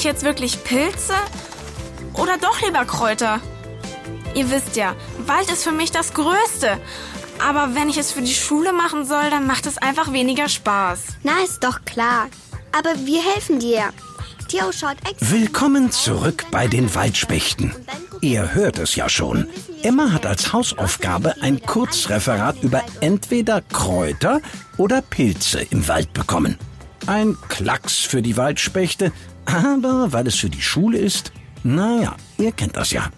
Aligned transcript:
Ich 0.00 0.04
jetzt 0.04 0.24
wirklich 0.24 0.64
Pilze 0.64 1.12
oder 2.14 2.38
doch 2.38 2.62
lieber 2.62 2.86
Kräuter? 2.86 3.38
Ihr 4.34 4.50
wisst 4.50 4.74
ja, 4.74 4.96
Wald 5.26 5.50
ist 5.52 5.62
für 5.62 5.72
mich 5.72 5.90
das 5.90 6.14
Größte. 6.14 6.78
Aber 7.38 7.74
wenn 7.74 7.90
ich 7.90 7.98
es 7.98 8.10
für 8.10 8.22
die 8.22 8.32
Schule 8.32 8.72
machen 8.72 9.04
soll, 9.04 9.28
dann 9.28 9.46
macht 9.46 9.66
es 9.66 9.76
einfach 9.76 10.10
weniger 10.10 10.48
Spaß. 10.48 11.00
Na, 11.22 11.32
ist 11.44 11.64
doch 11.64 11.84
klar. 11.84 12.30
Aber 12.72 12.94
wir 13.04 13.22
helfen 13.22 13.60
dir. 13.60 13.90
Theo 14.48 14.72
schaut 14.72 14.96
extra. 15.06 15.32
Willkommen 15.32 15.90
zurück 15.90 16.46
bei 16.50 16.66
den 16.66 16.94
Waldspechten. 16.94 17.74
Ihr 18.22 18.54
hört 18.54 18.78
es 18.78 18.96
ja 18.96 19.10
schon. 19.10 19.48
Emma 19.82 20.12
hat 20.12 20.24
als 20.24 20.54
Hausaufgabe 20.54 21.34
ein 21.42 21.60
Kurzreferat 21.60 22.62
über 22.62 22.82
entweder 23.02 23.60
Kräuter 23.60 24.40
oder 24.78 25.02
Pilze 25.02 25.60
im 25.68 25.86
Wald 25.88 26.14
bekommen. 26.14 26.56
Ein 27.06 27.36
Klacks 27.48 27.98
für 27.98 28.22
die 28.22 28.36
Waldspechte, 28.36 29.12
aber 29.44 30.12
weil 30.12 30.26
es 30.26 30.36
für 30.36 30.50
die 30.50 30.62
Schule 30.62 30.98
ist, 30.98 31.32
naja, 31.62 32.16
ihr 32.38 32.52
kennt 32.52 32.76
das 32.76 32.90
ja. 32.92 33.10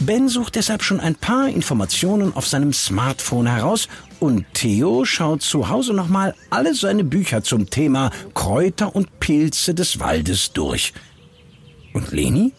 Ben 0.00 0.28
sucht 0.28 0.56
deshalb 0.56 0.82
schon 0.82 0.98
ein 0.98 1.14
paar 1.14 1.48
Informationen 1.48 2.34
auf 2.34 2.48
seinem 2.48 2.72
Smartphone 2.72 3.46
heraus 3.46 3.88
und 4.18 4.44
Theo 4.54 5.04
schaut 5.04 5.42
zu 5.42 5.68
Hause 5.68 5.94
nochmal 5.94 6.34
alle 6.50 6.74
seine 6.74 7.04
Bücher 7.04 7.42
zum 7.42 7.70
Thema 7.70 8.10
Kräuter 8.34 8.94
und 8.94 9.20
Pilze 9.20 9.74
des 9.74 10.00
Waldes 10.00 10.52
durch. 10.52 10.92
Und 11.92 12.10
Leni? 12.10 12.52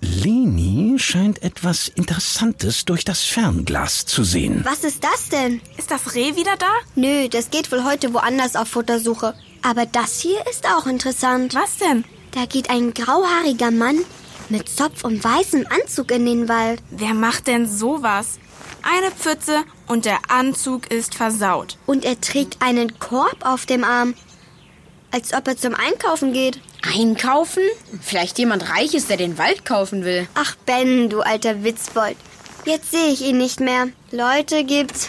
Leni 0.00 0.98
scheint 0.98 1.42
etwas 1.44 1.86
Interessantes 1.86 2.84
durch 2.84 3.04
das 3.04 3.22
Fernglas 3.22 4.04
zu 4.04 4.24
sehen. 4.24 4.62
Was 4.64 4.82
ist 4.82 5.04
das 5.04 5.28
denn? 5.28 5.60
Ist 5.76 5.92
das 5.92 6.16
Reh 6.16 6.34
wieder 6.34 6.56
da? 6.58 6.72
Nö, 6.96 7.28
das 7.28 7.50
geht 7.50 7.70
wohl 7.70 7.84
heute 7.84 8.12
woanders 8.12 8.56
auf 8.56 8.66
Futtersuche. 8.66 9.34
Aber 9.62 9.86
das 9.86 10.20
hier 10.20 10.44
ist 10.50 10.66
auch 10.66 10.86
interessant. 10.86 11.54
Was 11.54 11.78
denn? 11.78 12.04
Da 12.32 12.46
geht 12.46 12.68
ein 12.70 12.92
grauhaariger 12.92 13.70
Mann 13.70 13.98
mit 14.48 14.68
Zopf 14.68 15.04
und 15.04 15.22
weißem 15.22 15.66
Anzug 15.68 16.10
in 16.10 16.26
den 16.26 16.48
Wald. 16.48 16.82
Wer 16.90 17.14
macht 17.14 17.46
denn 17.46 17.68
sowas? 17.68 18.38
Eine 18.82 19.10
Pfütze 19.12 19.62
und 19.86 20.04
der 20.04 20.18
Anzug 20.28 20.90
ist 20.90 21.14
versaut. 21.14 21.78
Und 21.86 22.04
er 22.04 22.20
trägt 22.20 22.60
einen 22.60 22.98
Korb 22.98 23.46
auf 23.46 23.66
dem 23.66 23.84
Arm. 23.84 24.14
Als 25.12 25.32
ob 25.32 25.46
er 25.46 25.56
zum 25.56 25.74
Einkaufen 25.74 26.32
geht. 26.32 26.60
Einkaufen? 26.82 27.62
Vielleicht 28.00 28.38
jemand 28.38 28.68
Reiches, 28.70 29.06
der 29.06 29.18
den 29.18 29.38
Wald 29.38 29.64
kaufen 29.64 30.04
will. 30.04 30.26
Ach 30.34 30.56
Ben, 30.66 31.08
du 31.08 31.20
alter 31.20 31.62
Witzbold. 31.62 32.16
Jetzt 32.64 32.90
sehe 32.90 33.12
ich 33.12 33.22
ihn 33.22 33.38
nicht 33.38 33.60
mehr. 33.60 33.88
Leute 34.10 34.64
gibt's. 34.64 35.08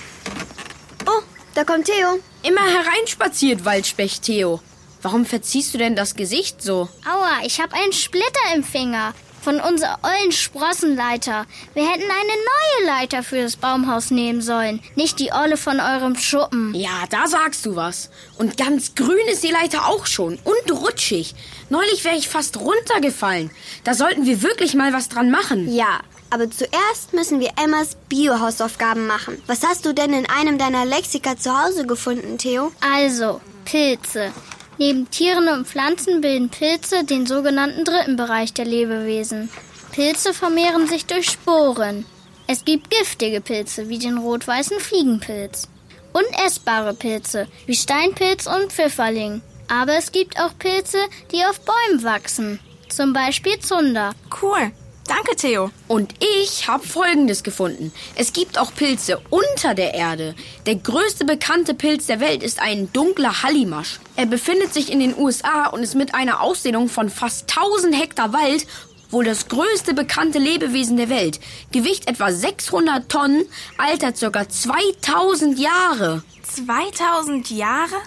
Oh, 1.08 1.22
da 1.56 1.64
kommt 1.64 1.86
Theo. 1.86 2.20
Immer 2.44 2.62
hereinspaziert, 2.62 3.64
Waldspecht 3.64 4.24
Theo. 4.24 4.60
Warum 5.02 5.26
verziehst 5.26 5.74
du 5.74 5.78
denn 5.78 5.96
das 5.96 6.16
Gesicht 6.16 6.62
so? 6.62 6.90
Aua, 7.10 7.46
ich 7.46 7.62
hab 7.62 7.74
einen 7.74 7.94
Splitter 7.94 8.54
im 8.54 8.66
Finger. 8.66 9.14
Von 9.42 9.62
unserer 9.62 10.00
ollen 10.04 10.32
Sprossenleiter. 10.32 11.46
Wir 11.74 11.90
hätten 11.90 12.04
eine 12.04 12.12
neue 12.12 12.88
Leiter 12.88 13.24
für 13.24 13.42
das 13.42 13.56
Baumhaus 13.56 14.12
nehmen 14.12 14.42
sollen. 14.42 14.82
Nicht 14.96 15.20
die 15.20 15.32
olle 15.32 15.56
von 15.56 15.80
eurem 15.80 16.16
Schuppen. 16.18 16.74
Ja, 16.74 17.04
da 17.10 17.28
sagst 17.28 17.66
du 17.66 17.76
was. 17.76 18.10
Und 18.38 18.58
ganz 18.58 18.96
grün 18.96 19.28
ist 19.32 19.44
die 19.44 19.52
Leiter 19.52 19.88
auch 19.88 20.06
schon. 20.06 20.40
Und 20.44 20.72
rutschig. 20.72 21.36
Neulich 21.70 22.04
wäre 22.04 22.16
ich 22.18 22.30
fast 22.30 22.58
runtergefallen. 22.58 23.52
Da 23.84 23.94
sollten 23.94 24.26
wir 24.26 24.42
wirklich 24.42 24.76
mal 24.76 24.94
was 24.94 25.10
dran 25.10 25.32
machen. 25.32 25.74
Ja, 25.74 26.00
aber 26.34 26.50
zuerst 26.50 27.14
müssen 27.14 27.40
wir 27.40 27.52
Emmas 27.64 27.96
Bio-Hausaufgaben 28.10 29.06
machen. 29.06 29.40
Was 29.46 29.64
hast 29.64 29.86
du 29.86 29.94
denn 29.94 30.14
in 30.14 30.28
einem 30.28 30.58
deiner 30.58 30.84
Lexika 30.84 31.38
zu 31.38 31.56
Hause 31.56 31.86
gefunden, 31.86 32.40
Theo? 32.40 32.72
Also, 32.82 33.40
Pilze. 33.66 34.32
Neben 34.80 35.12
Tieren 35.12 35.48
und 35.48 35.68
Pflanzen 35.68 36.22
bilden 36.22 36.50
Pilze 36.50 37.04
den 37.04 37.28
sogenannten 37.28 37.86
dritten 37.86 38.16
Bereich 38.16 38.52
der 38.52 38.66
Lebewesen. 38.66 39.50
Pilze 39.92 40.34
vermehren 40.34 40.88
sich 40.88 41.06
durch 41.06 41.30
Sporen. 41.30 42.04
Es 42.48 42.66
gibt 42.66 42.90
giftige 42.90 43.40
Pilze 43.40 43.88
wie 43.88 44.00
den 44.00 44.18
rot-weißen 44.18 44.80
Fliegenpilz. 44.80 45.68
Und 46.14 46.26
essbare 46.44 46.96
Pilze 46.96 47.48
wie 47.68 47.76
Steinpilz 47.76 48.48
und 48.48 48.74
Pfifferling. 48.74 49.44
Aber 49.68 49.96
es 49.98 50.12
gibt 50.12 50.40
auch 50.40 50.58
Pilze, 50.58 50.98
die 51.32 51.46
auf 51.46 51.62
Bäumen 51.62 52.04
wachsen. 52.04 52.60
Zum 52.90 53.14
Beispiel 53.14 53.60
Zunder. 53.60 54.14
Cool. 54.42 54.72
Danke, 55.16 55.36
Theo. 55.36 55.70
Und 55.88 56.16
ich 56.42 56.68
habe 56.68 56.88
Folgendes 56.88 57.44
gefunden. 57.44 57.94
Es 58.16 58.34
gibt 58.34 58.58
auch 58.58 58.74
Pilze 58.74 59.22
unter 59.30 59.76
der 59.76 59.94
Erde. 59.94 60.34
Der 60.66 60.76
größte 60.76 61.24
bekannte 61.24 61.76
Pilz 61.76 62.08
der 62.08 62.20
Welt 62.20 62.42
ist 62.42 62.60
ein 62.60 62.92
dunkler 62.94 63.44
Hallimasch. 63.44 64.00
Er 64.16 64.26
befindet 64.26 64.74
sich 64.74 64.92
in 64.92 65.00
den 65.00 65.16
USA 65.16 65.68
und 65.68 65.84
ist 65.84 65.94
mit 65.94 66.16
einer 66.16 66.42
Ausdehnung 66.42 66.90
von 66.90 67.12
fast 67.12 67.48
1000 67.56 67.96
Hektar 67.96 68.34
Wald 68.34 68.66
wohl 69.12 69.24
das 69.24 69.50
größte 69.50 69.94
bekannte 69.94 70.40
Lebewesen 70.40 70.98
der 70.98 71.10
Welt. 71.10 71.40
Gewicht 71.72 72.10
etwa 72.10 72.32
600 72.32 73.08
Tonnen, 73.08 73.46
Alter 73.78 74.14
ca. 74.14 74.50
2000 74.50 75.60
Jahre. 75.60 76.24
2000 76.42 77.52
Jahre? 77.52 77.98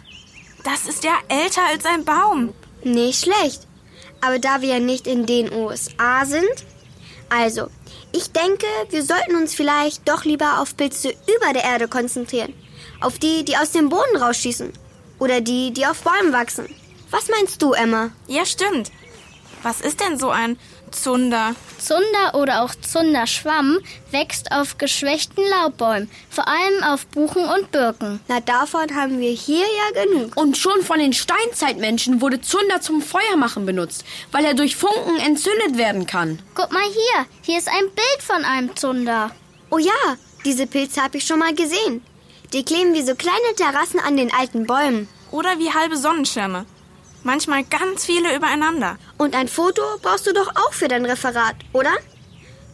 Das 0.65 0.89
ist 0.89 1.05
ja 1.05 1.13
älter 1.29 1.63
als 1.71 1.85
ein 1.85 2.05
Baum. 2.05 2.53
Nicht 2.83 3.23
schlecht. 3.23 3.61
Aber 4.21 4.41
da 4.41 4.61
wir 4.61 4.71
ja 4.71 4.81
nicht 4.81 5.07
in 5.07 5.25
den 5.25 5.53
USA 5.53 6.25
sind, 6.25 6.65
also, 7.29 7.69
ich 8.13 8.31
denke, 8.33 8.67
wir 8.91 9.03
sollten 9.03 9.37
uns 9.37 9.55
vielleicht 9.55 10.09
doch 10.09 10.25
lieber 10.25 10.61
auf 10.61 10.77
Pilze 10.77 11.11
über 11.11 11.53
der 11.53 11.65
Erde 11.65 11.89
konzentrieren. 11.89 12.53
Auf 13.01 13.19
die, 13.19 13.45
die 13.45 13.57
aus 13.57 13.73
dem 13.73 13.89
Boden 13.89 14.17
rausschießen. 14.17 14.73
Oder 15.19 15.41
die, 15.41 15.73
die 15.73 15.87
auf 15.87 16.03
Bäumen 16.03 16.33
wachsen. 16.33 16.67
Was 17.11 17.29
meinst 17.29 17.61
du, 17.63 17.73
Emma? 17.73 18.11
Ja, 18.27 18.45
stimmt. 18.45 18.91
Was 19.63 19.81
ist 19.81 20.01
denn 20.01 20.19
so 20.19 20.31
ein 20.31 20.59
Zunder? 21.03 21.55
Zunder 21.79 22.35
oder 22.35 22.63
auch 22.63 22.75
Zunderschwamm 22.75 23.79
wächst 24.11 24.51
auf 24.53 24.79
geschwächten 24.79 25.45
Laubbäumen, 25.51 26.11
vor 26.31 26.49
allem 26.49 26.83
auf 26.83 27.07
Buchen 27.07 27.45
und 27.45 27.71
Birken. 27.71 28.21
Na, 28.29 28.41
davon 28.41 28.95
haben 28.95 29.21
wir 29.21 29.31
hier 29.31 29.65
ja 29.65 30.05
genug. 30.05 30.37
Und 30.37 30.57
schon 30.57 30.83
von 30.83 30.99
den 30.99 31.13
Steinzeitmenschen 31.13 32.21
wurde 32.21 32.41
Zunder 32.41 32.81
zum 32.81 33.03
Feuermachen 33.03 33.67
benutzt, 33.67 34.05
weil 34.33 34.45
er 34.45 34.55
durch 34.55 34.77
Funken 34.77 35.19
entzündet 35.19 35.77
werden 35.77 36.07
kann. 36.07 36.41
Guck 36.55 36.73
mal 36.73 36.83
hier, 36.83 37.27
hier 37.43 37.59
ist 37.59 37.69
ein 37.69 37.87
Bild 37.95 38.23
von 38.23 38.45
einem 38.45 38.75
Zunder. 38.77 39.31
Oh 39.71 39.79
ja, 39.79 40.17
diese 40.45 40.67
Pilze 40.67 41.03
habe 41.03 41.19
ich 41.19 41.27
schon 41.27 41.39
mal 41.39 41.55
gesehen. 41.55 42.03
Die 42.53 42.65
kleben 42.65 42.95
wie 42.95 43.03
so 43.03 43.15
kleine 43.15 43.55
Terrassen 43.57 44.01
an 44.01 44.17
den 44.17 44.33
alten 44.33 44.67
Bäumen. 44.67 45.09
Oder 45.33 45.59
wie 45.59 45.73
halbe 45.73 45.97
Sonnenschirme. 45.97 46.67
Manchmal 47.27 47.65
ganz 47.65 48.05
viele 48.05 48.37
übereinander. 48.37 48.99
Und 49.19 49.35
ein 49.35 49.49
Foto 49.49 49.83
brauchst 50.01 50.29
du 50.29 50.33
doch 50.33 50.49
auch 50.55 50.73
für 50.73 50.87
dein 50.87 51.05
Referat, 51.05 51.57
oder? 51.73 51.91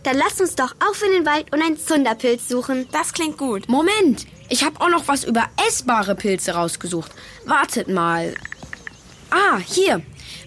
Dann 0.03 0.19
lass 0.19 0.43
uns 0.43 0.57
doch 0.57 0.75
auf 0.87 1.03
in 1.03 1.11
den 1.11 1.25
Wald 1.25 1.51
und 1.55 1.63
einen 1.63 1.79
Zunderpilz 1.79 2.51
suchen. 2.51 2.87
Das 2.93 3.15
klingt 3.15 3.39
gut. 3.39 3.67
Moment, 3.71 4.27
ich 4.51 4.62
habe 4.62 4.79
auch 4.83 4.91
noch 4.91 5.09
was 5.09 5.25
über 5.25 5.47
essbare 5.67 6.15
Pilze 6.15 6.53
rausgesucht. 6.53 7.11
Wartet 7.47 7.89
mal. 7.89 8.35
Ah, 9.31 9.57
hier. 9.57 10.03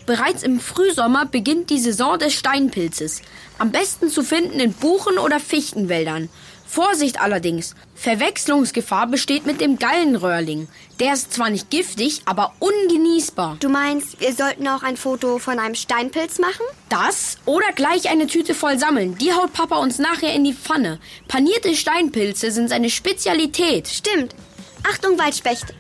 Bereits 0.05 0.43
im 0.43 0.59
Frühsommer 0.59 1.25
beginnt 1.25 1.71
die 1.71 1.79
Saison 1.79 2.19
des 2.19 2.35
Steinpilzes. 2.35 3.23
Am 3.57 3.71
besten 3.71 4.09
zu 4.11 4.21
finden 4.21 4.59
in 4.59 4.73
Buchen- 4.73 5.17
oder 5.17 5.39
Fichtenwäldern. 5.39 6.29
Vorsicht 6.65 7.21
allerdings, 7.21 7.75
Verwechslungsgefahr 7.95 9.07
besteht 9.07 9.45
mit 9.45 9.61
dem 9.61 9.77
Gallenröhrling. 9.79 10.67
Der 10.99 11.13
ist 11.13 11.33
zwar 11.33 11.49
nicht 11.49 11.69
giftig, 11.69 12.21
aber 12.25 12.53
ungenießbar. 12.59 13.57
Du 13.59 13.69
meinst, 13.69 14.19
wir 14.19 14.33
sollten 14.33 14.67
auch 14.67 14.83
ein 14.83 14.97
Foto 14.97 15.39
von 15.39 15.59
einem 15.59 15.75
Steinpilz 15.75 16.39
machen? 16.39 16.65
Das 16.89 17.37
oder 17.45 17.71
gleich 17.73 18.09
eine 18.09 18.27
Tüte 18.27 18.53
voll 18.53 18.79
sammeln. 18.79 19.17
Die 19.17 19.33
haut 19.33 19.53
Papa 19.53 19.77
uns 19.77 19.99
nachher 19.99 20.33
in 20.33 20.43
die 20.43 20.53
Pfanne. 20.53 20.99
Panierte 21.27 21.75
Steinpilze 21.75 22.51
sind 22.51 22.69
seine 22.69 22.89
Spezialität. 22.89 23.87
Stimmt. 23.87 24.35
Achtung, 24.89 25.17
Waldspecht. 25.17 25.73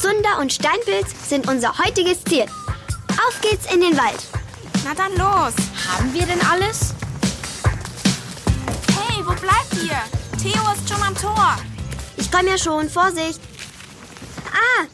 Zunder 0.00 0.38
und 0.40 0.52
Steinpilz 0.52 1.28
sind 1.28 1.48
unser 1.48 1.78
heutiges 1.78 2.24
Ziel. 2.24 2.46
Auf 3.26 3.40
geht's 3.42 3.72
in 3.72 3.80
den 3.80 3.96
Wald. 3.96 4.20
Na 4.84 4.94
dann 4.94 5.12
los. 5.12 5.54
Haben 5.88 6.12
wir 6.14 6.22
denn 6.22 6.40
alles? 6.50 6.94
Hey, 8.88 9.22
wo 9.24 9.34
bleibt 9.34 9.84
ihr? 9.84 10.19
Theo 10.42 10.72
ist 10.72 10.88
schon 10.88 11.02
am 11.02 11.14
Tor. 11.14 11.56
Ich 12.16 12.30
komme 12.30 12.48
ja 12.48 12.58
schon. 12.58 12.88
Vorsicht. 12.88 13.40
Ah, 14.52 14.86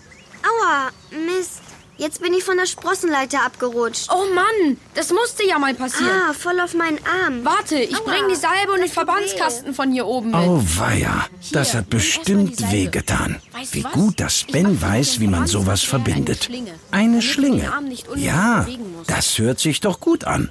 aua, 0.43 0.91
Mist. 1.11 1.63
Jetzt 1.99 2.21
bin 2.21 2.35
ich 2.35 2.45
von 2.45 2.57
der 2.59 2.67
Sprossenleiter 2.67 3.43
abgerutscht. 3.43 4.11
Oh 4.13 4.27
Mann, 4.35 4.77
das 4.95 5.13
musste 5.13 5.47
ja 5.47 5.59
mal 5.59 5.73
passieren. 5.73 6.11
Ah, 6.29 6.35
voll 6.35 6.61
auf 6.61 6.75
meinen 6.75 6.99
Arm. 7.25 7.45
Warte, 7.45 7.77
ich 7.79 7.97
Aua, 7.97 8.05
bring 8.05 8.29
die 8.29 8.35
Salbe 8.35 8.73
und 8.73 8.81
den 8.81 8.91
Verbandskasten 8.91 9.73
von 9.73 9.93
hier 9.93 10.05
oben 10.07 10.33
mit. 10.33 10.41
Oh 10.41 10.63
weia, 10.77 11.27
das 11.53 11.75
hat 11.75 11.89
bestimmt 11.89 12.71
wehgetan. 12.71 13.41
Wie 13.71 13.83
gut, 13.83 14.21
dass 14.21 14.45
Ben 14.45 14.81
weiß, 14.83 15.21
wie 15.21 15.29
man 15.29 15.47
sowas 15.47 15.83
verbindet. 15.83 16.51
Eine 16.91 17.23
Schlinge. 17.23 17.73
Ja, 18.17 18.67
das 19.07 19.39
hört 19.39 19.61
sich 19.61 19.81
doch 19.81 20.01
gut 20.01 20.25
an. 20.25 20.51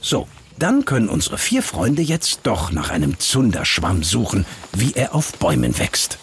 So, 0.00 0.26
dann 0.58 0.84
können 0.84 1.08
unsere 1.08 1.38
vier 1.38 1.62
Freunde 1.62 2.02
jetzt 2.02 2.40
doch 2.44 2.72
nach 2.72 2.90
einem 2.90 3.18
Zunderschwamm 3.18 4.02
suchen, 4.02 4.46
wie 4.72 4.92
er 4.94 5.14
auf 5.14 5.32
Bäumen 5.34 5.78
wächst. 5.78 6.18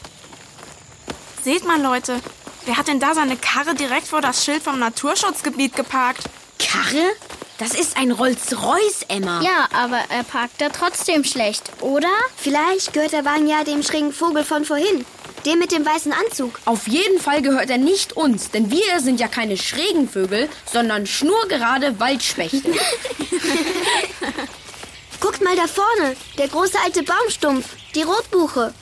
Seht 1.43 1.65
mal, 1.65 1.81
Leute. 1.81 2.19
Wer 2.65 2.77
hat 2.77 2.87
denn 2.87 2.99
da 2.99 3.13
seine 3.13 3.37
Karre 3.37 3.73
direkt 3.75 4.07
vor 4.07 4.21
das 4.21 4.45
Schild 4.45 4.61
vom 4.61 4.79
Naturschutzgebiet 4.79 5.75
geparkt? 5.75 6.23
Karre? 6.59 7.03
Das 7.57 7.73
ist 7.73 7.97
ein 7.97 8.11
Rolls-Royce, 8.11 9.05
Emma. 9.09 9.41
Ja, 9.41 9.67
aber 9.73 9.99
er 10.09 10.23
parkt 10.23 10.61
da 10.61 10.69
trotzdem 10.69 11.23
schlecht, 11.23 11.71
oder? 11.81 12.07
Vielleicht 12.37 12.93
gehört 12.93 13.11
der 13.11 13.25
Wagen 13.25 13.47
ja 13.47 13.63
dem 13.63 13.83
schrägen 13.83 14.13
Vogel 14.13 14.45
von 14.45 14.63
vorhin. 14.63 15.05
Dem 15.45 15.59
mit 15.59 15.71
dem 15.71 15.85
weißen 15.85 16.11
Anzug. 16.11 16.59
Auf 16.65 16.87
jeden 16.87 17.19
Fall 17.19 17.41
gehört 17.41 17.69
er 17.69 17.77
nicht 17.77 18.13
uns, 18.13 18.51
denn 18.51 18.71
wir 18.71 18.99
sind 18.99 19.19
ja 19.19 19.27
keine 19.27 19.57
schrägen 19.57 20.09
Vögel, 20.09 20.49
sondern 20.71 21.07
schnurgerade 21.07 21.99
Waldspechte. 21.99 22.61
Guckt 25.19 25.41
mal 25.43 25.55
da 25.55 25.67
vorne, 25.67 26.15
der 26.37 26.47
große 26.47 26.77
alte 26.83 27.03
Baumstumpf, 27.03 27.65
die 27.95 28.03
Rotbuche. 28.03 28.73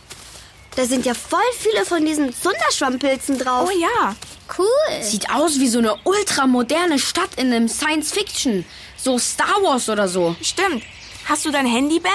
Da 0.75 0.85
sind 0.85 1.05
ja 1.05 1.13
voll 1.15 1.39
viele 1.57 1.85
von 1.85 2.05
diesen 2.05 2.33
Zunderschwammpilzen 2.33 3.39
drauf. 3.39 3.69
Oh 3.71 3.79
ja. 3.79 4.15
Cool. 4.57 5.01
Sieht 5.03 5.29
aus 5.29 5.59
wie 5.59 5.67
so 5.67 5.79
eine 5.79 5.95
ultramoderne 6.03 6.99
Stadt 6.99 7.35
in 7.35 7.51
einem 7.51 7.67
Science-Fiction. 7.67 8.65
So 8.95 9.17
Star 9.17 9.61
Wars 9.63 9.89
oder 9.89 10.07
so. 10.07 10.35
Stimmt. 10.41 10.83
Hast 11.25 11.45
du 11.45 11.51
dein 11.51 11.65
Handy, 11.65 11.99
Ben? 11.99 12.11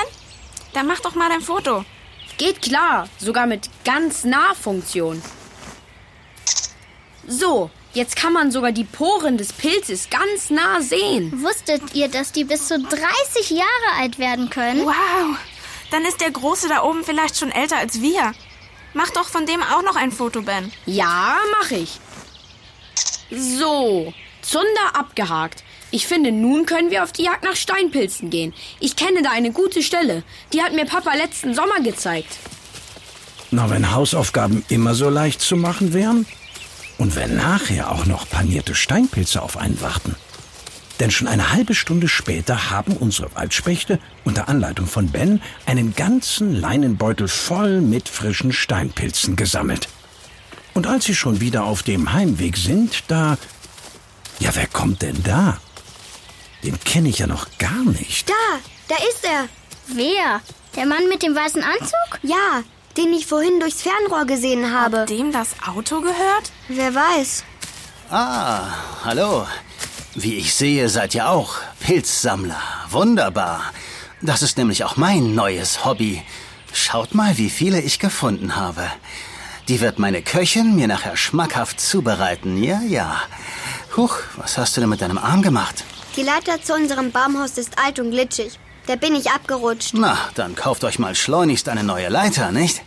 Dann 0.73 0.87
mach 0.87 1.01
doch 1.01 1.15
mal 1.15 1.29
dein 1.29 1.43
Foto. 1.43 1.85
Geht 2.39 2.63
klar, 2.63 3.09
sogar 3.19 3.47
mit 3.47 3.69
ganz 3.85 4.25
nah 4.25 4.55
Funktion. 4.55 5.23
So, 7.27 7.71
jetzt 7.93 8.17
kann 8.17 8.33
man 8.33 8.51
sogar 8.51 8.73
die 8.73 8.85
Poren 8.85 9.39
des 9.39 9.53
Pilzes 9.53 10.11
ganz 10.11 10.51
nah 10.51 10.81
sehen. 10.81 11.43
Wusstet 11.43 11.95
ihr, 11.95 12.09
dass 12.09 12.33
die 12.33 12.45
bis 12.45 12.69
zu 12.69 12.81
30 12.81 13.51
Jahre 13.51 13.99
alt 13.99 14.19
werden 14.19 14.51
können? 14.51 14.85
Wow. 14.85 15.37
Dann 15.91 16.05
ist 16.05 16.21
der 16.21 16.31
Große 16.31 16.69
da 16.69 16.83
oben 16.83 17.05
vielleicht 17.05 17.39
schon 17.39 17.53
älter 17.53 17.77
als 17.77 18.01
wir. 18.01 18.33
Mach 18.95 19.11
doch 19.11 19.29
von 19.29 19.47
dem 19.47 19.63
auch 19.63 19.83
noch 19.83 19.97
ein 19.97 20.11
Foto, 20.11 20.43
Ben. 20.43 20.73
Ja, 20.87 21.37
mach 21.61 21.71
ich. 21.71 22.01
So, 23.31 24.13
Zunder 24.43 24.95
abgehakt. 24.95 25.63
Ich 25.95 26.07
finde, 26.07 26.33
nun 26.33 26.65
können 26.65 26.91
wir 26.91 27.05
auf 27.05 27.13
die 27.13 27.25
Jagd 27.25 27.45
nach 27.45 27.55
Steinpilzen 27.55 28.31
gehen. 28.31 28.55
Ich 28.81 28.97
kenne 28.97 29.23
da 29.23 29.31
eine 29.31 29.53
gute 29.53 29.83
Stelle. 29.83 30.25
Die 30.55 30.63
hat 30.63 30.75
mir 30.75 30.87
Papa 30.87 31.13
letzten 31.15 31.55
Sommer 31.55 31.81
gezeigt. 31.85 32.39
Na, 33.51 33.69
wenn 33.69 33.93
Hausaufgaben 33.93 34.65
immer 34.71 34.95
so 34.95 35.11
leicht 35.11 35.43
zu 35.43 35.55
machen 35.55 35.93
wären? 35.93 36.25
Und 36.97 37.15
wenn 37.15 37.37
nachher 37.37 37.93
auch 37.93 38.07
noch 38.07 38.27
panierte 38.27 38.75
Steinpilze 38.75 39.43
auf 39.43 39.59
einen 39.59 39.83
warten? 39.83 40.17
Denn 40.99 41.11
schon 41.11 41.29
eine 41.29 41.53
halbe 41.53 41.75
Stunde 41.75 42.09
später 42.09 42.71
haben 42.71 42.97
unsere 42.97 43.35
Waldspechte 43.35 43.99
unter 44.25 44.49
Anleitung 44.49 44.87
von 44.87 45.09
Ben 45.11 45.43
einen 45.67 45.95
ganzen 45.95 46.55
Leinenbeutel 46.55 47.29
voll 47.29 47.83
mit 47.83 48.09
frischen 48.09 48.53
Steinpilzen 48.53 49.37
gesammelt. 49.37 49.89
Und 50.73 50.87
als 50.87 51.05
sie 51.05 51.15
schon 51.15 51.41
wieder 51.43 51.65
auf 51.65 51.83
dem 51.83 52.15
Heimweg 52.15 52.57
sind, 52.57 53.05
da... 53.09 53.37
Ja, 54.39 54.55
wer 54.55 54.67
kommt 54.67 55.03
denn 55.03 55.23
da? 55.23 55.59
Den 56.63 56.79
kenne 56.81 57.09
ich 57.09 57.19
ja 57.19 57.27
noch 57.27 57.47
gar 57.59 57.85
nicht. 57.85 58.29
Da, 58.29 58.35
da 58.89 58.95
ist 59.09 59.25
er. 59.25 59.49
Wer? 59.89 60.41
Der 60.77 60.87
Mann 60.87 61.09
mit 61.09 61.23
dem 61.23 61.35
weißen 61.35 61.63
Anzug? 61.63 62.21
Ja, 62.23 62.63
den 62.97 63.13
ich 63.13 63.27
vorhin 63.27 63.59
durchs 63.59 63.83
Fernrohr 63.83 64.27
gesehen 64.27 64.73
habe. 64.73 65.05
Dem 65.07 65.33
das 65.33 65.49
Auto 65.67 66.01
gehört? 66.01 66.53
Wer 66.69 66.95
weiß. 66.95 67.45
Ah, 68.11 68.69
hallo. 69.05 69.47
Wie 70.15 70.37
ich 70.37 70.55
sehe, 70.55 70.89
seid 70.89 71.15
ihr 71.15 71.29
auch 71.29 71.57
Pilzsammler. 71.81 72.61
Wunderbar. 72.91 73.73
Das 74.21 74.43
ist 74.43 74.57
nämlich 74.57 74.85
auch 74.85 74.97
mein 74.97 75.35
neues 75.35 75.85
Hobby. 75.85 76.23
Schaut 76.73 77.15
mal, 77.15 77.39
wie 77.39 77.51
viele 77.51 77.81
ich 77.81 77.99
gefunden 77.99 78.55
habe. 78.57 78.85
Die 79.69 79.81
wird 79.81 79.99
meine 79.99 80.23
Köchin 80.23 80.77
mir 80.77 80.87
nachher 80.87 81.17
schmackhaft 81.17 81.81
zubereiten. 81.81 82.63
Ja, 82.63 82.81
ja. 82.83 83.21
Huch, 83.97 84.17
was 84.37 84.59
hast 84.59 84.77
du 84.77 84.81
denn 84.81 84.91
mit 84.91 85.01
deinem 85.01 85.19
Arm 85.19 85.43
gemacht? 85.43 85.85
Die 86.17 86.23
Leiter 86.23 86.61
zu 86.63 86.75
unserem 86.75 87.11
Baumhaus 87.11 87.57
ist 87.57 87.79
alt 87.79 87.99
und 87.99 88.11
glitschig. 88.11 88.59
Da 88.87 88.97
bin 88.97 89.15
ich 89.15 89.31
abgerutscht. 89.31 89.93
Na, 89.95 90.19
dann 90.35 90.55
kauft 90.55 90.85
euch 90.85 90.99
mal 90.99 91.15
schleunigst 91.15 91.71
eine 91.71 91.85
neue 91.85 92.09
Leiter, 92.11 92.53
nicht? 92.53 92.83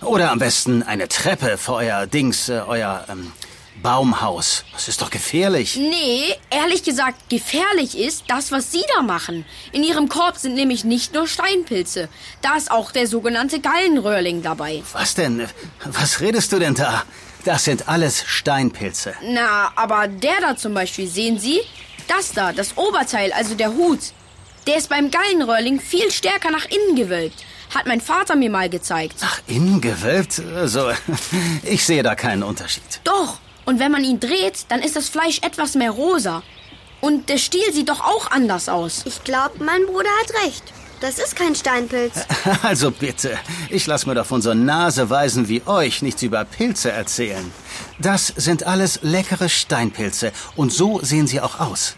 Oder 0.00 0.30
am 0.30 0.38
besten 0.38 0.82
eine 0.82 1.06
Treppe 1.08 1.58
für 1.58 1.74
euer 1.74 2.06
Dings, 2.06 2.48
äh, 2.48 2.62
euer 2.66 3.04
ähm, 3.10 3.32
Baumhaus. 3.82 4.64
Das 4.72 4.88
ist 4.88 5.02
doch 5.02 5.10
gefährlich. 5.10 5.76
Nee, 5.76 6.34
ehrlich 6.48 6.82
gesagt, 6.82 7.28
gefährlich 7.28 7.98
ist 7.98 8.24
das, 8.28 8.52
was 8.52 8.72
Sie 8.72 8.82
da 8.96 9.02
machen. 9.02 9.44
In 9.72 9.82
Ihrem 9.82 10.08
Korb 10.08 10.38
sind 10.38 10.54
nämlich 10.54 10.82
nicht 10.84 11.12
nur 11.12 11.28
Steinpilze. 11.28 12.08
Da 12.40 12.56
ist 12.56 12.70
auch 12.70 12.90
der 12.90 13.06
sogenannte 13.06 13.60
Gallenröhrling 13.60 14.42
dabei. 14.42 14.82
Was 14.92 15.14
denn? 15.14 15.46
Was 15.84 16.20
redest 16.20 16.52
du 16.52 16.58
denn 16.58 16.74
da? 16.74 17.02
Das 17.44 17.64
sind 17.64 17.88
alles 17.88 18.24
Steinpilze. 18.24 19.14
Na, 19.22 19.72
aber 19.74 20.08
der 20.08 20.40
da 20.40 20.56
zum 20.56 20.74
Beispiel, 20.74 21.08
sehen 21.08 21.38
Sie? 21.38 21.60
Das 22.16 22.32
da, 22.32 22.52
das 22.52 22.76
Oberteil, 22.76 23.32
also 23.32 23.54
der 23.54 23.72
Hut. 23.72 24.00
Der 24.66 24.76
ist 24.76 24.90
beim 24.90 25.10
Gallenröhrling 25.10 25.80
viel 25.80 26.10
stärker 26.10 26.50
nach 26.50 26.66
innen 26.66 26.94
gewölbt. 26.94 27.44
Hat 27.74 27.86
mein 27.86 28.02
Vater 28.02 28.36
mir 28.36 28.50
mal 28.50 28.68
gezeigt. 28.68 29.16
Ach, 29.22 29.40
innen 29.46 29.80
gewölbt? 29.80 30.42
Also, 30.54 30.90
ich 31.62 31.84
sehe 31.86 32.02
da 32.02 32.14
keinen 32.14 32.42
Unterschied. 32.42 33.00
Doch. 33.04 33.38
Und 33.64 33.78
wenn 33.78 33.92
man 33.92 34.04
ihn 34.04 34.20
dreht, 34.20 34.66
dann 34.68 34.82
ist 34.82 34.94
das 34.94 35.08
Fleisch 35.08 35.38
etwas 35.42 35.74
mehr 35.74 35.90
rosa. 35.90 36.42
Und 37.00 37.30
der 37.30 37.38
Stiel 37.38 37.72
sieht 37.72 37.88
doch 37.88 38.00
auch 38.00 38.30
anders 38.30 38.68
aus. 38.68 39.02
Ich 39.06 39.24
glaube, 39.24 39.64
mein 39.64 39.86
Bruder 39.86 40.10
hat 40.20 40.44
recht. 40.44 40.64
Das 41.02 41.18
ist 41.18 41.34
kein 41.34 41.56
Steinpilz. 41.56 42.14
Also 42.62 42.92
bitte, 42.92 43.36
ich 43.70 43.86
lass 43.88 44.06
mir 44.06 44.14
doch 44.14 44.24
von 44.26 44.40
so 44.40 44.54
Naseweisen 44.54 45.48
wie 45.48 45.62
euch 45.66 46.00
nichts 46.00 46.22
über 46.22 46.44
Pilze 46.44 46.92
erzählen. 46.92 47.50
Das 47.98 48.28
sind 48.28 48.64
alles 48.66 49.00
leckere 49.02 49.48
Steinpilze 49.48 50.32
und 50.54 50.72
so 50.72 51.00
sehen 51.02 51.26
sie 51.26 51.40
auch 51.40 51.58
aus. 51.58 51.96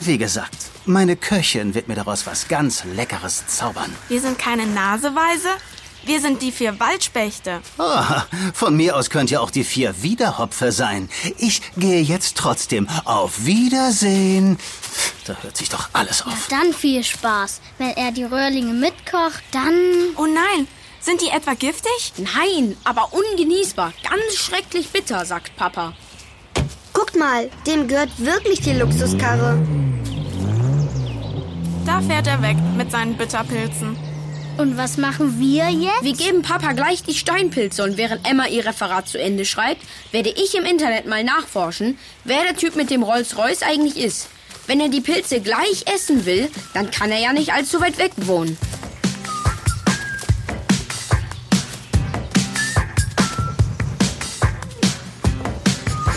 Wie 0.00 0.18
gesagt, 0.18 0.56
meine 0.84 1.16
Köchin 1.16 1.74
wird 1.74 1.88
mir 1.88 1.96
daraus 1.96 2.26
was 2.26 2.46
ganz 2.46 2.84
Leckeres 2.84 3.44
zaubern. 3.48 3.92
Wir 4.08 4.20
sind 4.20 4.38
keine 4.38 4.66
Naseweise. 4.66 5.48
Wir 6.06 6.20
sind 6.20 6.42
die 6.42 6.52
vier 6.52 6.78
Waldspechte. 6.78 7.60
Oh, 7.78 8.02
von 8.52 8.76
mir 8.76 8.94
aus 8.94 9.08
könnt 9.08 9.30
ihr 9.30 9.40
auch 9.40 9.50
die 9.50 9.64
vier 9.64 10.02
Wiederhopfe 10.02 10.70
sein. 10.70 11.08
Ich 11.38 11.62
gehe 11.76 12.02
jetzt 12.02 12.36
trotzdem. 12.36 12.88
Auf 13.04 13.46
Wiedersehen. 13.46 14.58
Da 15.26 15.34
hört 15.42 15.56
sich 15.56 15.70
doch 15.70 15.88
alles 15.92 16.22
auf. 16.22 16.48
Dann 16.50 16.72
viel 16.74 17.02
Spaß. 17.02 17.60
Wenn 17.78 17.96
er 17.96 18.12
die 18.12 18.24
Röhrlinge 18.24 18.74
mitkocht, 18.74 19.42
dann... 19.52 19.74
Oh 20.16 20.26
nein, 20.26 20.68
sind 21.00 21.20
die 21.22 21.28
etwa 21.28 21.54
giftig? 21.54 22.12
Nein, 22.18 22.76
aber 22.84 23.10
ungenießbar. 23.12 23.92
Ganz 24.02 24.36
schrecklich 24.36 24.88
bitter, 24.90 25.24
sagt 25.24 25.56
Papa. 25.56 25.94
Guckt 26.92 27.16
mal, 27.16 27.50
dem 27.66 27.88
gehört 27.88 28.10
wirklich 28.18 28.60
die 28.60 28.72
Luxuskarre. 28.72 29.58
Da 31.86 32.00
fährt 32.02 32.26
er 32.26 32.40
weg 32.40 32.56
mit 32.76 32.90
seinen 32.90 33.16
Bitterpilzen. 33.16 33.96
Und 34.56 34.76
was 34.76 34.96
machen 34.96 35.40
wir 35.40 35.68
jetzt? 35.68 36.02
Wir 36.02 36.14
geben 36.14 36.42
Papa 36.42 36.72
gleich 36.72 37.02
die 37.02 37.14
Steinpilze 37.14 37.82
und 37.82 37.96
während 37.96 38.28
Emma 38.28 38.46
ihr 38.46 38.64
Referat 38.64 39.08
zu 39.08 39.18
Ende 39.18 39.44
schreibt, 39.44 39.82
werde 40.12 40.30
ich 40.30 40.54
im 40.54 40.64
Internet 40.64 41.06
mal 41.06 41.24
nachforschen, 41.24 41.98
wer 42.22 42.42
der 42.44 42.56
Typ 42.56 42.76
mit 42.76 42.90
dem 42.90 43.02
Rolls-Royce 43.02 43.62
eigentlich 43.62 43.96
ist. 43.96 44.28
Wenn 44.66 44.80
er 44.80 44.88
die 44.88 45.00
Pilze 45.00 45.40
gleich 45.40 45.84
essen 45.86 46.24
will, 46.24 46.50
dann 46.72 46.90
kann 46.90 47.10
er 47.10 47.18
ja 47.18 47.32
nicht 47.32 47.52
allzu 47.52 47.80
weit 47.80 47.98
weg 47.98 48.12
wohnen. 48.16 48.56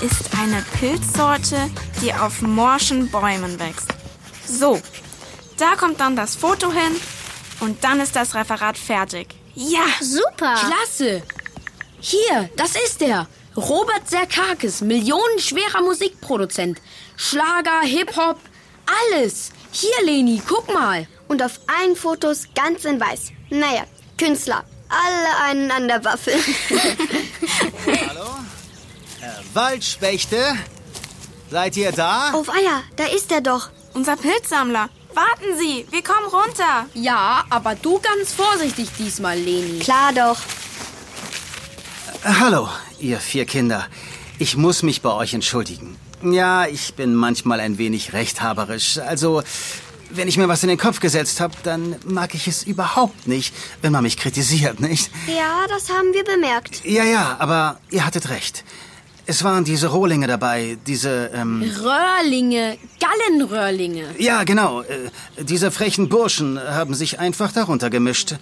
Ist 0.02 0.30
eine 0.40 0.64
Pilzsorte, 0.80 1.70
die 2.02 2.14
auf 2.14 2.42
morschen 2.42 3.10
Bäumen 3.10 3.60
wächst. 3.60 3.90
So, 4.48 4.80
da 5.58 5.76
kommt 5.76 6.00
dann 6.00 6.16
das 6.16 6.36
Foto 6.36 6.72
hin 6.72 6.96
und 7.60 7.84
dann 7.84 8.00
ist 8.00 8.16
das 8.16 8.34
Referat 8.36 8.78
fertig. 8.78 9.36
Ja, 9.56 9.86
Super. 10.00 10.56
Klasse! 10.56 11.24
Hier, 12.00 12.50
das 12.56 12.76
ist 12.76 13.02
er. 13.02 13.28
Robert 13.58 14.08
Serkakis, 14.08 14.82
millionenschwerer 14.82 15.82
Musikproduzent. 15.82 16.80
Schlager, 17.18 17.82
Hip-Hop, 17.82 18.40
alles. 19.12 19.52
Hier, 19.72 20.06
Leni, 20.06 20.42
guck 20.48 20.72
mal. 20.74 21.08
Und 21.28 21.44
auf 21.44 21.60
allen 21.68 21.96
Fotos 21.96 22.44
ganz 22.56 22.86
in 22.86 23.00
weiß. 23.00 23.32
Naja, 23.50 23.84
Künstler. 24.18 24.64
Alle 24.88 25.50
einen 25.52 25.70
an 25.72 25.88
der 25.90 26.06
Waffel. 26.06 26.34
Hallo? 28.10 28.28
Äh, 29.22 29.54
Waldspechte? 29.54 30.56
Seid 31.50 31.76
ihr 31.76 31.92
da? 31.92 32.32
Auf 32.32 32.50
Eier, 32.50 32.84
da 32.96 33.06
ist 33.08 33.32
er 33.32 33.42
doch. 33.42 33.70
unser 33.94 34.16
Pilzsammler. 34.16 34.90
Warten 35.14 35.58
Sie, 35.58 35.86
wir 35.90 36.04
kommen 36.04 36.28
runter. 36.28 36.86
Ja, 36.94 37.44
aber 37.50 37.76
du 37.76 38.00
ganz 38.00 38.32
vorsichtig 38.32 38.90
diesmal, 39.00 39.38
Leni. 39.38 39.80
Klar 39.80 40.14
doch. 40.14 40.38
Äh, 42.24 42.34
Hallo, 42.40 42.70
ihr 43.00 43.20
vier 43.20 43.46
Kinder. 43.46 43.88
Ich 44.40 44.56
muss 44.56 44.84
mich 44.84 45.02
bei 45.02 45.12
euch 45.12 45.34
entschuldigen. 45.34 45.98
Ja, 46.24 46.66
ich 46.66 46.96
bin 46.96 47.14
manchmal 47.14 47.60
ein 47.60 47.78
wenig 47.78 48.14
rechthaberisch. 48.14 48.98
Also, 48.98 49.44
wenn 50.10 50.28
ich 50.28 50.38
mir 50.38 50.48
was 50.48 50.64
in 50.64 50.70
den 50.70 50.78
Kopf 50.78 51.00
gesetzt 51.00 51.40
habe, 51.40 51.54
dann 51.64 51.96
mag 52.06 52.34
ich 52.34 52.48
es 52.48 52.64
überhaupt 52.64 53.28
nicht, 53.28 53.54
wenn 53.82 53.92
man 53.92 54.04
mich 54.04 54.18
kritisiert, 54.18 54.80
nicht? 54.80 55.12
Ja, 55.28 55.66
das 55.68 55.90
haben 55.90 56.14
wir 56.14 56.24
bemerkt. 56.24 56.84
Ja, 56.86 57.04
ja, 57.04 57.36
aber 57.40 57.80
ihr 57.92 58.06
hattet 58.06 58.30
recht. 58.30 58.64
Es 59.30 59.44
waren 59.44 59.66
diese 59.66 59.88
Rohlinge 59.88 60.26
dabei, 60.26 60.78
diese, 60.88 61.32
ähm... 61.34 61.62
Röhrlinge, 61.62 62.78
Gallenröhrlinge. 62.98 64.06
Ja, 64.18 64.46
genau. 64.46 64.84
Äh, 64.84 65.10
diese 65.44 65.70
frechen 65.70 66.08
Burschen 66.08 66.58
haben 66.58 66.94
sich 66.94 67.20
einfach 67.20 67.52
darunter 67.52 67.90
gemischt. 67.90 68.36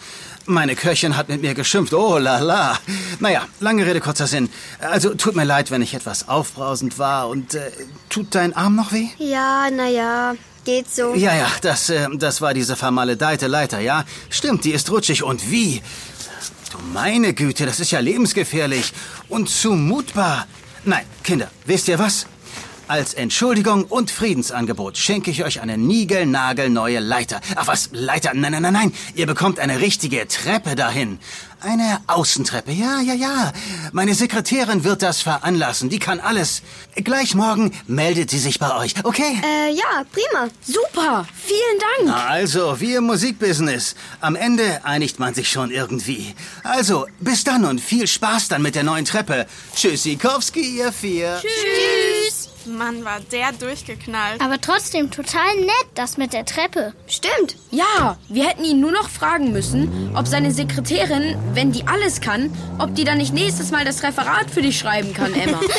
Meine 0.45 0.75
Köchin 0.75 1.17
hat 1.17 1.27
mit 1.27 1.41
mir 1.41 1.55
geschimpft. 1.55 1.91
Oh 1.95 2.19
la 2.19 2.37
la. 2.37 2.77
Naja, 3.19 3.47
lange 3.59 3.83
Rede, 3.83 3.99
kurzer 3.99 4.27
Sinn. 4.27 4.47
Also, 4.79 5.15
tut 5.15 5.35
mir 5.35 5.43
leid, 5.43 5.71
wenn 5.71 5.81
ich 5.81 5.95
etwas 5.95 6.29
aufbrausend 6.29 6.99
war. 6.99 7.29
Und 7.29 7.55
äh, 7.55 7.71
tut 8.09 8.35
dein 8.35 8.55
Arm 8.55 8.75
noch 8.75 8.91
weh? 8.91 9.07
Ja, 9.17 9.71
naja, 9.71 10.35
geht 10.65 10.93
so. 10.93 11.15
Ja, 11.15 11.35
ja, 11.35 11.47
das, 11.63 11.89
äh, 11.89 12.07
das 12.13 12.41
war 12.41 12.53
diese 12.53 12.75
vermaledeite 12.75 13.47
Leiter, 13.47 13.79
ja? 13.79 14.05
Stimmt, 14.29 14.63
die 14.65 14.71
ist 14.71 14.91
rutschig. 14.91 15.23
Und 15.23 15.49
wie? 15.49 15.81
Du 16.71 16.77
meine 16.93 17.33
Güte, 17.33 17.65
das 17.65 17.79
ist 17.79 17.89
ja 17.89 17.99
lebensgefährlich 18.01 18.93
und 19.29 19.49
zumutbar. 19.49 20.45
Nein, 20.85 21.05
Kinder, 21.23 21.49
wisst 21.65 21.87
ihr 21.87 21.97
was? 21.97 22.27
Als 22.87 23.15
Entschuldigung 23.15 23.85
und 23.85 24.11
Friedensangebot 24.11 24.97
schenke 24.97 25.31
ich 25.31 25.43
euch 25.43 25.59
eine 25.59 25.75
niegelnagelneue 25.75 26.99
Leiter. 26.99 27.41
Ach 27.55 27.65
was, 27.65 27.89
Leiter? 27.93 28.31
Nein, 28.35 28.51
nein, 28.51 28.61
nein, 28.61 28.73
nein. 28.73 28.93
Ihr 29.15 29.25
bekommt 29.25 29.59
eine 29.59 29.81
richtige 29.81 30.27
Treppe 30.27 30.75
dahin. 30.75 31.17
Eine 31.61 31.99
Außentreppe, 32.05 32.71
ja, 32.71 33.01
ja, 33.01 33.15
ja. 33.15 33.51
Meine 33.91 34.13
Sekretärin 34.13 34.83
wird 34.83 35.01
das 35.01 35.21
veranlassen. 35.21 35.89
Die 35.89 35.97
kann 35.97 36.19
alles. 36.19 36.61
Gleich 36.95 37.33
morgen 37.33 37.71
meldet 37.87 38.29
sie 38.29 38.37
sich 38.37 38.59
bei 38.59 38.75
euch, 38.77 38.93
okay? 39.03 39.41
Äh, 39.43 39.73
ja, 39.73 40.03
prima. 40.11 40.49
Super, 40.61 41.25
vielen 41.33 42.05
Dank. 42.05 42.23
Also, 42.29 42.79
wie 42.79 42.93
im 42.93 43.05
Musikbusiness. 43.05 43.95
Am 44.21 44.35
Ende 44.35 44.81
einigt 44.83 45.17
man 45.17 45.33
sich 45.33 45.49
schon 45.49 45.71
irgendwie. 45.71 46.35
Also, 46.63 47.07
bis 47.19 47.43
dann 47.43 47.65
und 47.65 47.81
viel 47.81 48.05
Spaß 48.05 48.49
dann 48.49 48.61
mit 48.61 48.75
der 48.75 48.83
neuen 48.83 49.05
Treppe. 49.05 49.47
Tschüssikowski, 49.75 50.77
ihr 50.77 50.91
vier. 50.91 51.39
Tschüss. 51.41 52.04
Mann, 52.67 53.05
war 53.05 53.19
der 53.31 53.51
durchgeknallt. 53.53 54.41
Aber 54.41 54.59
trotzdem 54.59 55.11
total 55.11 55.55
nett, 55.57 55.87
das 55.95 56.17
mit 56.17 56.33
der 56.33 56.45
Treppe. 56.45 56.93
Stimmt. 57.07 57.55
Ja, 57.71 58.17
wir 58.29 58.47
hätten 58.47 58.63
ihn 58.63 58.79
nur 58.79 58.91
noch 58.91 59.09
fragen 59.09 59.51
müssen, 59.51 60.11
ob 60.15 60.27
seine 60.27 60.51
Sekretärin, 60.51 61.37
wenn 61.53 61.71
die 61.71 61.87
alles 61.87 62.21
kann, 62.21 62.51
ob 62.79 62.95
die 62.95 63.03
dann 63.03 63.17
nicht 63.17 63.33
nächstes 63.33 63.71
Mal 63.71 63.85
das 63.85 64.03
Referat 64.03 64.49
für 64.49 64.61
dich 64.61 64.77
schreiben 64.77 65.13
kann, 65.13 65.33
Emma. 65.33 65.59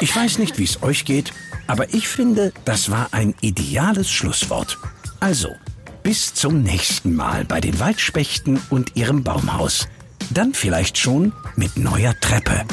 Ich 0.00 0.14
weiß 0.14 0.38
nicht, 0.38 0.58
wie 0.58 0.64
es 0.64 0.82
euch 0.82 1.04
geht, 1.04 1.32
aber 1.66 1.94
ich 1.94 2.08
finde, 2.08 2.52
das 2.64 2.90
war 2.90 3.08
ein 3.12 3.34
ideales 3.40 4.10
Schlusswort. 4.10 4.78
Also, 5.20 5.48
bis 6.02 6.34
zum 6.34 6.62
nächsten 6.62 7.14
Mal 7.14 7.44
bei 7.44 7.60
den 7.60 7.78
Waldspechten 7.78 8.60
und 8.70 8.96
ihrem 8.96 9.22
Baumhaus. 9.22 9.86
Dann 10.30 10.54
vielleicht 10.54 10.98
schon 10.98 11.32
mit 11.56 11.76
neuer 11.76 12.18
Treppe. 12.20 12.64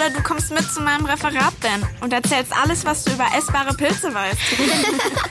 Oder 0.00 0.10
du 0.10 0.22
kommst 0.22 0.50
mit 0.50 0.70
zu 0.70 0.80
meinem 0.80 1.04
Referat, 1.04 1.58
Ben, 1.60 1.84
und 2.00 2.12
erzählst 2.12 2.52
alles, 2.56 2.84
was 2.84 3.04
du 3.04 3.12
über 3.12 3.26
essbare 3.36 3.74
Pilze 3.74 4.12
weißt. 4.14 4.38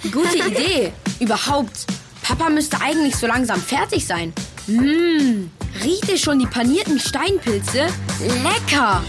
Gute 0.11 0.37
Idee. 0.47 0.93
Überhaupt. 1.19 1.87
Papa 2.21 2.49
müsste 2.49 2.79
eigentlich 2.79 3.15
so 3.15 3.25
langsam 3.25 3.59
fertig 3.59 4.05
sein. 4.05 4.31
Mmm, 4.67 5.49
riecht 5.83 6.07
ihr 6.09 6.17
schon 6.17 6.37
die 6.37 6.45
panierten 6.45 6.99
Steinpilze? 6.99 7.87
Lecker! 8.43 9.01